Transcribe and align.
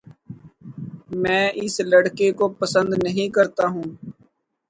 میں 1.21 1.43
اس 1.55 1.75
لڑکے 1.81 2.31
کو 2.33 2.45
پسند 2.59 2.89
نہیں 3.03 3.27
کرتا 3.33 3.65
ہوں 3.67 3.87